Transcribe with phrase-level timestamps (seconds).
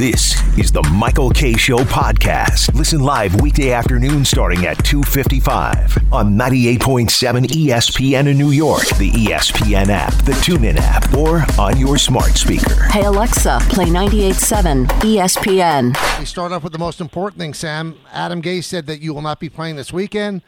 [0.00, 2.74] This is the Michael Kay Show podcast.
[2.74, 9.90] Listen live weekday afternoon starting at 2:55 on 98.7 ESPN in New York, the ESPN
[9.90, 12.84] app, the TuneIn app, or on your smart speaker.
[12.84, 16.18] Hey Alexa, play 98.7 ESPN.
[16.18, 17.98] We start off with the most important thing, Sam.
[18.10, 20.40] Adam Gase said that you will not be playing this weekend.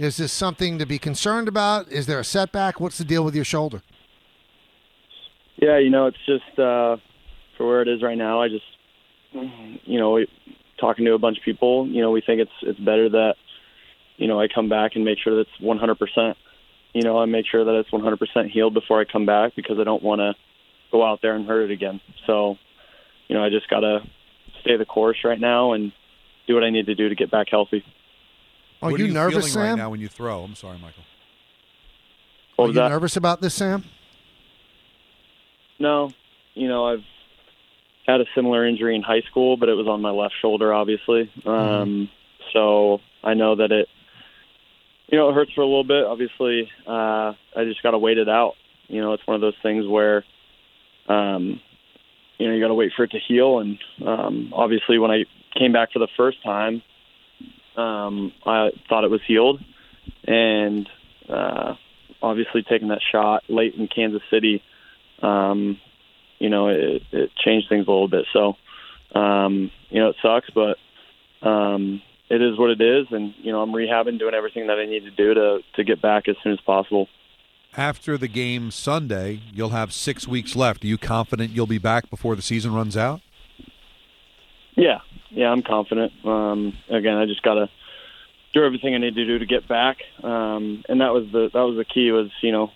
[0.00, 1.86] Is this something to be concerned about?
[1.92, 2.80] Is there a setback?
[2.80, 3.82] What's the deal with your shoulder?
[5.62, 6.96] Yeah, you know, it's just uh,
[7.56, 8.42] for where it is right now.
[8.42, 8.64] I just,
[9.84, 10.18] you know,
[10.80, 13.34] talking to a bunch of people, you know, we think it's it's better that,
[14.16, 16.36] you know, I come back and make sure that it's 100 percent.
[16.92, 19.78] You know, I make sure that it's 100 percent healed before I come back because
[19.78, 20.34] I don't want to
[20.90, 22.00] go out there and hurt it again.
[22.26, 22.56] So,
[23.28, 24.00] you know, I just gotta
[24.62, 25.92] stay the course right now and
[26.46, 27.84] do what I need to do to get back healthy.
[28.82, 29.62] Are what you, are you nervous, Sam?
[29.62, 30.42] right now when you throw?
[30.42, 31.02] I'm sorry, Michael.
[32.56, 32.88] What Are was you that?
[32.88, 33.84] nervous about this, Sam?
[35.78, 36.12] No,
[36.54, 37.04] you know, I've
[38.06, 41.30] had a similar injury in high school, but it was on my left shoulder, obviously.
[41.44, 42.08] Um,
[42.52, 43.88] so I know that it,
[45.08, 46.04] you know, it hurts for a little bit.
[46.04, 48.54] Obviously, uh, I just got to wait it out.
[48.88, 50.24] You know, it's one of those things where,
[51.08, 51.60] um,
[52.38, 53.58] you know, you got to wait for it to heal.
[53.58, 55.24] And um, obviously, when I
[55.58, 56.82] came back for the first time,
[57.76, 59.60] um, I thought it was healed,
[60.24, 60.88] and
[61.28, 61.74] uh,
[62.22, 64.62] obviously taking that shot late in Kansas City
[65.22, 65.78] um,
[66.38, 68.26] you know, it, it changed things a little bit.
[68.32, 68.56] So,
[69.18, 70.76] um, you know, it sucks, but
[71.46, 74.86] um, it is what it is, and you know, I'm rehabbing, doing everything that I
[74.86, 77.08] need to do to to get back as soon as possible.
[77.76, 80.82] After the game Sunday, you'll have six weeks left.
[80.84, 83.20] Are you confident you'll be back before the season runs out?
[84.74, 86.12] Yeah, yeah, I'm confident.
[86.24, 87.68] Um, again, I just gotta
[88.54, 91.60] do everything I need to do to get back, um, and that was the that
[91.60, 92.70] was the key was you know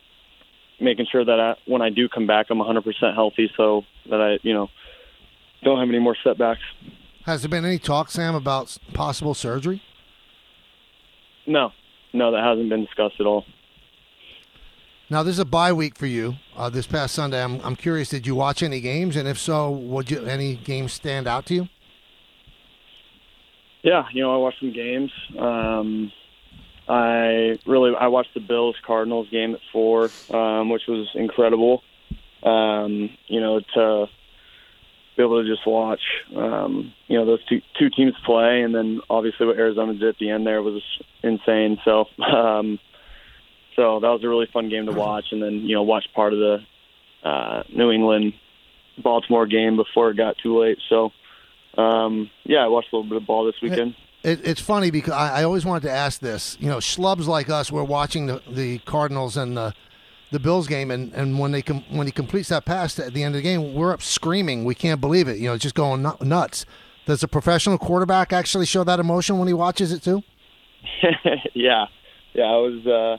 [0.81, 4.39] making sure that I, when I do come back, I'm 100% healthy, so that I
[4.43, 4.69] you know
[5.63, 6.61] don't have any more setbacks.
[7.25, 9.83] Has there been any talk, Sam, about possible surgery?
[11.47, 11.73] No,
[12.13, 13.45] no, that hasn't been discussed at all.
[15.11, 16.37] Now, this is a bye week for you.
[16.57, 18.09] Uh, this past Sunday, I'm, I'm curious.
[18.09, 21.55] Did you watch any games, and if so, would you any games stand out to
[21.55, 21.69] you?
[23.83, 25.11] Yeah, you know, I watched some games.
[25.39, 26.13] Um,
[26.91, 31.83] I really I watched the Bills Cardinals game at four, um, which was incredible.
[32.43, 34.07] Um, you know, to
[35.17, 36.01] be able to just watch,
[36.35, 40.19] um, you know, those two two teams play, and then obviously what Arizona did at
[40.19, 40.83] the end there was
[41.23, 41.79] insane.
[41.85, 42.81] So, um,
[43.77, 46.33] so that was a really fun game to watch, and then you know, watch part
[46.33, 46.59] of the
[47.23, 48.33] uh, New England
[49.01, 50.79] Baltimore game before it got too late.
[50.89, 51.13] So.
[51.79, 53.95] Um, yeah, I watched a little bit of ball this weekend.
[54.23, 56.57] It, it's funny because I, I always wanted to ask this.
[56.61, 59.75] You know, schlubs like us, we're watching the, the Cardinals and the
[60.31, 63.23] the Bills game, and, and when they com- when he completes that pass at the
[63.25, 64.65] end of the game, we're up screaming.
[64.65, 65.39] We can't believe it.
[65.39, 66.67] You know, just going nuts.
[67.07, 70.23] Does a professional quarterback actually show that emotion when he watches it too?
[71.55, 71.87] yeah,
[72.33, 72.87] yeah, it was.
[72.87, 73.17] Uh,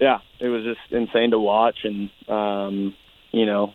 [0.00, 2.94] yeah, it was just insane to watch, and um,
[3.32, 3.72] you know,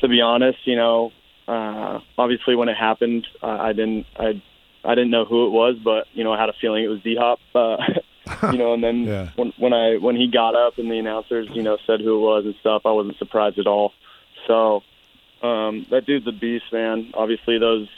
[0.00, 1.10] to be honest, you know,
[1.48, 4.42] uh, obviously when it happened, uh, I didn't, I,
[4.84, 7.02] I didn't know who it was, but you know, I had a feeling it was
[7.02, 7.40] D Hop.
[7.54, 7.76] Uh,
[8.52, 9.28] you know, and then Yeah.
[9.36, 12.20] when when I when he got up and the announcers, you know, said who it
[12.20, 13.92] was and stuff, I wasn't surprised at all.
[14.46, 14.82] So
[15.42, 17.10] um, that dude's a beast, man.
[17.14, 17.88] Obviously, those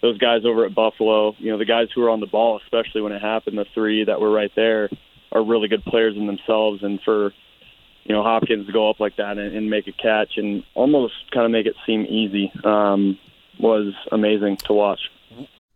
[0.00, 3.00] those guys over at Buffalo, you know, the guys who were on the ball, especially
[3.00, 4.88] when it happened, the three that were right there,
[5.32, 6.82] are really good players in themselves.
[6.82, 7.32] And for
[8.04, 11.14] you know Hopkins to go up like that and, and make a catch and almost
[11.30, 13.18] kind of make it seem easy um,
[13.58, 15.10] was amazing to watch.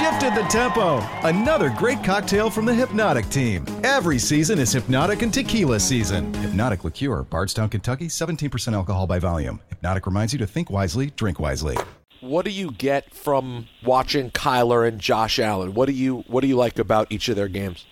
[0.00, 1.28] The playmaking splash shifted the tempo.
[1.28, 3.64] Another great cocktail from the Hypnotic team.
[3.84, 6.32] Every season is Hypnotic and Tequila season.
[6.34, 9.60] Hypnotic Liqueur, Bardstown, Kentucky, 17% alcohol by volume.
[9.68, 11.76] Hypnotic reminds you to think wisely, drink wisely.
[12.20, 15.72] What do you get from watching Kyler and Josh Allen?
[15.74, 17.86] What do you what do you like about each of their games?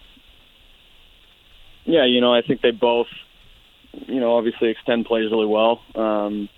[1.87, 3.07] Yeah, you know, I think they both,
[4.07, 5.81] you know, obviously extend plays really well.
[5.95, 6.51] Um,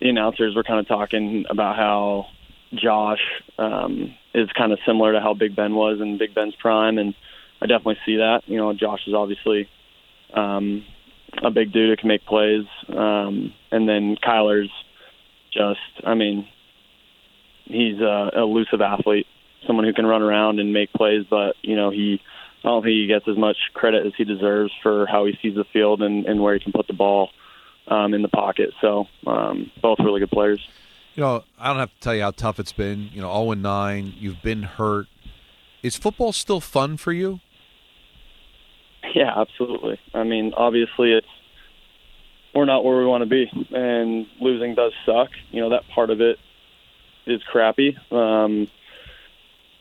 [0.00, 2.26] the announcers were kind of talking about how
[2.74, 3.20] Josh
[3.58, 7.14] um, is kind of similar to how Big Ben was in Big Ben's prime, and
[7.60, 8.42] I definitely see that.
[8.46, 9.68] You know, Josh is obviously
[10.34, 10.84] um,
[11.42, 14.70] a big dude who can make plays, um, and then Kyler's
[15.52, 16.48] just, I mean,
[17.64, 19.26] he's a elusive athlete,
[19.66, 22.20] someone who can run around and make plays, but you know he
[22.64, 25.56] I don't think he gets as much credit as he deserves for how he sees
[25.56, 27.30] the field and, and where he can put the ball
[27.88, 28.70] um, in the pocket.
[28.80, 30.60] So um, both really good players.
[31.14, 33.10] You know, I don't have to tell you how tough it's been.
[33.12, 35.08] You know, 0 and 9, you've been hurt.
[35.82, 37.40] Is football still fun for you?
[39.14, 39.98] Yeah, absolutely.
[40.14, 41.26] I mean, obviously, it's
[42.54, 45.28] we're not where we want to be, and losing does suck.
[45.50, 46.38] You know, that part of it
[47.26, 47.96] is crappy.
[48.10, 48.68] Um,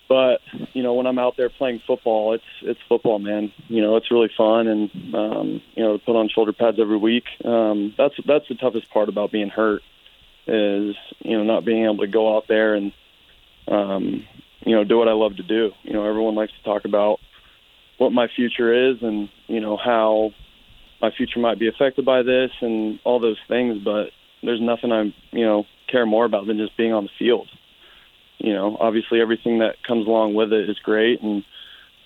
[0.09, 0.39] but
[0.73, 3.53] you know, when I'm out there playing football, it's it's football, man.
[3.69, 6.97] You know, it's really fun, and um, you know, to put on shoulder pads every
[6.97, 7.23] week.
[7.45, 9.81] Um, that's that's the toughest part about being hurt
[10.51, 12.91] is you know not being able to go out there and
[13.67, 14.25] um,
[14.65, 15.71] you know do what I love to do.
[15.83, 17.19] You know, everyone likes to talk about
[17.97, 20.31] what my future is and you know how
[21.01, 24.09] my future might be affected by this and all those things, but
[24.43, 27.47] there's nothing I you know care more about than just being on the field.
[28.37, 31.43] You know, obviously everything that comes along with it is great, and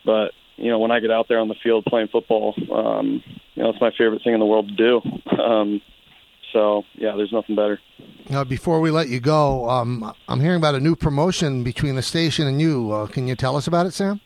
[0.06, 3.24] but you know when I get out there on the field playing football, um,
[3.56, 5.02] you know it's my favorite thing in the world to do.
[5.36, 5.82] Um,
[6.56, 7.80] so yeah, there's nothing better.
[8.34, 12.02] Uh, before we let you go, um, I'm hearing about a new promotion between the
[12.02, 12.92] station and you.
[12.92, 14.20] Uh, can you tell us about it, Sam?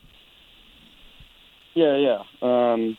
[1.73, 2.97] Yeah, yeah, um,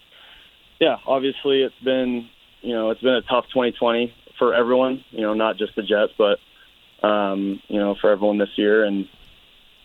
[0.78, 0.96] yeah.
[1.06, 2.28] Obviously, it's been
[2.60, 5.02] you know it's been a tough 2020 for everyone.
[5.10, 6.38] You know, not just the Jets, but
[7.06, 8.84] um, you know for everyone this year.
[8.84, 9.08] And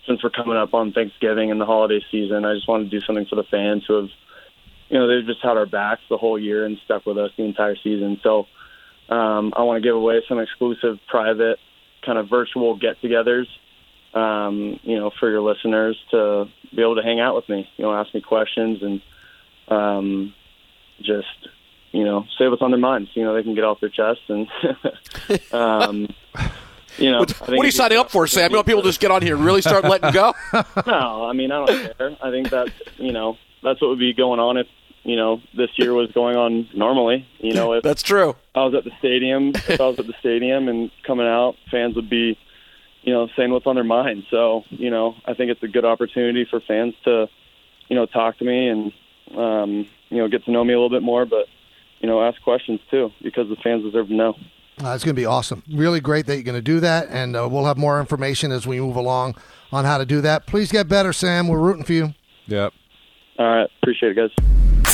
[0.08, 3.04] since we're coming up on Thanksgiving and the holiday season, I just want to do
[3.06, 4.10] something for the fans who have
[4.90, 7.44] you know they've just had our backs the whole year and stuck with us the
[7.44, 8.20] entire season.
[8.22, 8.48] So
[9.10, 11.60] um, I want to give away some exclusive, private,
[12.06, 13.48] kind of virtual get-togethers.
[14.14, 17.84] Um, you know, for your listeners to be able to hang out with me, you
[17.84, 19.02] know, ask me questions and
[19.68, 20.34] um,
[21.02, 21.28] just
[21.92, 23.10] you know say what's on their minds.
[23.14, 24.48] You know, they can get off their chest and
[25.52, 26.08] um,
[26.98, 27.20] you know.
[27.20, 28.52] What, what are you signing up for, Sam?
[28.52, 30.34] You want people to just get on here and really start letting go?
[30.88, 32.18] no, I mean I don't care.
[32.22, 34.68] I think that's you know that's what would be going on if
[35.06, 37.26] you know this year was going on normally.
[37.38, 38.36] You know, if That's true.
[38.56, 41.96] I was at the stadium, if I was at the stadium and coming out, fans
[41.96, 42.38] would be,
[43.04, 44.24] you know, saying what's on their mind.
[44.32, 47.30] So, you know, I think it's a good opportunity for fans to,
[47.88, 48.92] you know, talk to me and,
[49.38, 51.46] um, you know, get to know me a little bit more, but,
[52.00, 54.34] you know, ask questions too, because the fans deserve to know.
[54.84, 55.64] Uh, it's going to be awesome.
[55.72, 58.68] Really great that you're going to do that, and uh, we'll have more information as
[58.68, 59.36] we move along
[59.72, 60.48] on how to do that.
[60.48, 61.48] Please get better, Sam.
[61.48, 62.14] We're rooting for you.
[62.48, 62.74] Yep.
[63.40, 63.70] All right.
[63.82, 64.65] Appreciate it, guys.